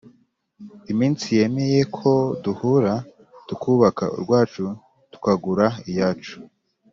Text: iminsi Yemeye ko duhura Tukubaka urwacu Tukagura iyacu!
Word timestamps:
iminsi 0.91 1.25
Yemeye 1.39 1.79
ko 1.97 2.09
duhura 2.43 2.93
Tukubaka 3.47 4.03
urwacu 4.17 4.63
Tukagura 5.11 5.67
iyacu! 5.89 6.37